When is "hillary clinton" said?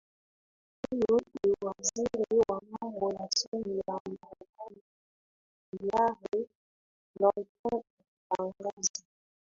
5.79-7.83